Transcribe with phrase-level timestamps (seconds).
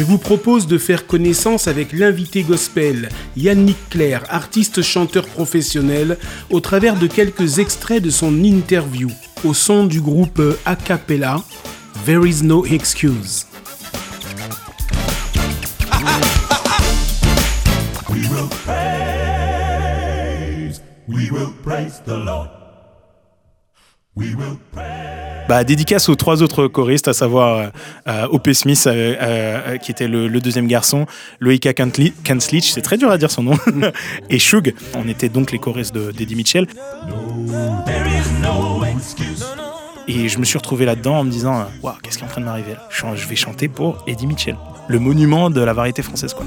[0.00, 6.16] je vous propose de faire connaissance avec l'invité gospel Yannick Claire, artiste chanteur professionnel,
[6.48, 9.10] au travers de quelques extraits de son interview
[9.44, 11.42] au son du groupe a cappella
[12.06, 13.44] There is no excuse.
[25.50, 27.72] Bah, dédicace aux trois autres choristes, à savoir
[28.06, 28.54] euh, O.P.
[28.54, 31.06] Smith, euh, euh, qui était le, deuxième garçon,
[31.40, 33.54] Loïka Kanslich, c'est très dur à dire son nom,
[34.30, 34.72] et Shug.
[34.94, 36.68] On était donc les choristes d'Eddie Mitchell.
[40.06, 42.42] Et je me suis retrouvé là-dedans en me disant Waouh, qu'est-ce qui est en train
[42.42, 42.88] de m'arriver là?
[43.16, 46.32] Je vais chanter pour Eddie Mitchell, le monument de la variété française.
[46.32, 46.46] quoi.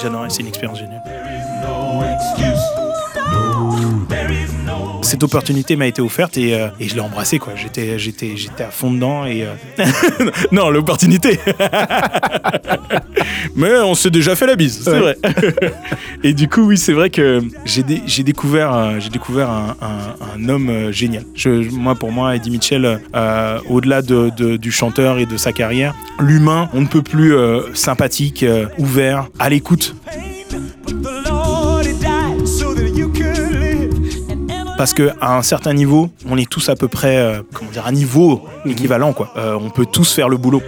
[0.00, 1.02] J'adore, c'est une expérience géniale
[5.14, 7.52] cette opportunité m'a été offerte et, euh, et je l'ai embrassée quoi.
[7.54, 9.84] J'étais j'étais j'étais à fond dedans et euh,
[10.50, 11.38] non l'opportunité.
[13.54, 15.16] Mais on s'est déjà fait la bise, c'est vrai.
[16.24, 20.48] et du coup oui c'est vrai que j'ai j'ai découvert euh, j'ai découvert un, un,
[20.48, 21.22] homme génial.
[21.36, 22.98] Je, moi pour moi Eddie Mitchell
[23.68, 27.36] au-delà de, du chanteur et de sa carrière, l'humain on ne peut plus
[27.72, 28.44] sympathique,
[28.78, 29.94] ouvert, à l'écoute.
[34.76, 37.86] Parce que à un certain niveau, on est tous à peu près, euh, comment dire,
[37.86, 39.32] à niveau équivalent quoi.
[39.36, 40.62] Euh, on peut tous faire le boulot.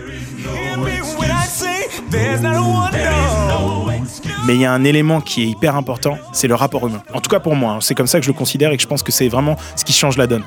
[4.47, 7.03] Mais il y a un élément qui est hyper important, c'est le rapport humain.
[7.13, 8.83] En tout cas pour moi, hein, c'est comme ça que je le considère et que
[8.83, 10.45] je pense que c'est vraiment ce qui change la donne.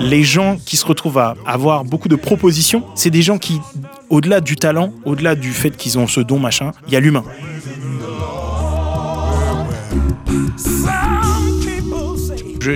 [0.00, 3.60] Les gens qui se retrouvent à avoir beaucoup de propositions, c'est des gens qui,
[4.10, 7.24] au-delà du talent, au-delà du fait qu'ils ont ce don machin, il y a l'humain.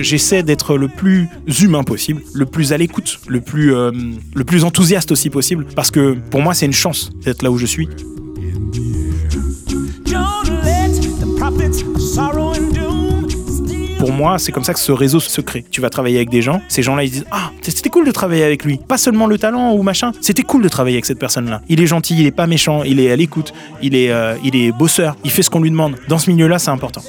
[0.01, 1.27] J'essaie d'être le plus
[1.61, 3.91] humain possible, le plus à l'écoute, le plus euh,
[4.35, 7.57] le plus enthousiaste aussi possible, parce que pour moi c'est une chance d'être là où
[7.57, 7.89] je suis.
[14.01, 15.63] Pour moi, c'est comme ça que ce réseau se crée.
[15.69, 18.43] Tu vas travailler avec des gens, ces gens-là ils disent Ah, c'était cool de travailler
[18.43, 18.77] avec lui.
[18.77, 21.61] Pas seulement le talent ou machin, c'était cool de travailler avec cette personne-là.
[21.69, 23.53] Il est gentil, il est pas méchant, il est à l'écoute,
[23.83, 25.97] il est, euh, il est bosseur, il fait ce qu'on lui demande.
[26.07, 27.03] Dans ce milieu-là, c'est important.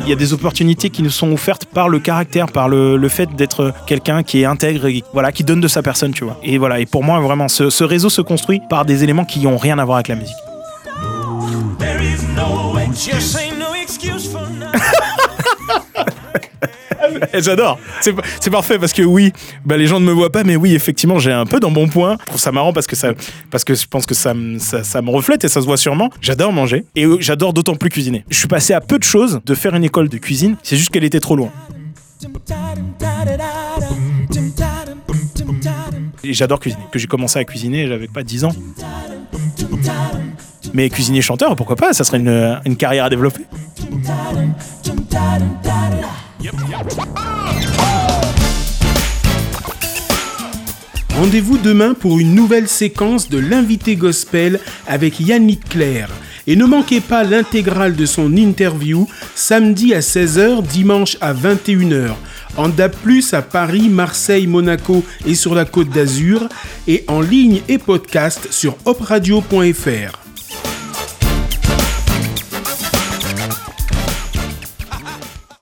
[0.00, 3.34] Il y a des opportunités qui nous sont offertes par le caractère, par le, fait
[3.34, 6.38] d'être quelqu'un qui est intègre, voilà, qui donne de sa personne, tu vois.
[6.44, 6.78] Et voilà.
[6.78, 9.84] Et pour moi, vraiment, ce réseau se construit par des éléments qui n'ont rien à
[9.84, 10.53] voir avec la musique.
[17.34, 17.78] J'adore.
[18.00, 19.32] C'est parfait parce que oui,
[19.64, 21.88] bah, les gens ne me voient pas, mais oui, effectivement, j'ai un peu dans bon
[21.88, 22.16] point.
[22.20, 23.12] Je trouve ça marrant parce que, ça,
[23.50, 26.10] parce que je pense que ça, ça, me reflète et ça se voit sûrement.
[26.20, 28.24] J'adore manger et euh, j'adore d'autant plus cuisiner.
[28.30, 30.90] Je suis passé à peu de choses de faire une école de cuisine, c'est juste
[30.90, 31.50] qu'elle était trop loin.
[36.24, 36.84] J'adore cuisiner.
[36.90, 38.52] Que j'ai commencé à cuisiner, j'avais pas 10 ans.
[40.74, 43.42] Mais cuisinier chanteur, pourquoi pas Ça serait une, carrière à développer.
[51.16, 54.58] Rendez-vous demain pour une nouvelle séquence de l'invité gospel
[54.88, 56.10] avec Yannick Claire.
[56.48, 59.06] Et ne manquez pas l'intégrale de son interview
[59.36, 62.10] samedi à 16h, dimanche à 21h.
[62.56, 62.96] En DAP+,
[63.32, 66.48] à Paris, Marseille, Monaco et sur la Côte d'Azur.
[66.88, 70.23] Et en ligne et podcast sur opradio.fr.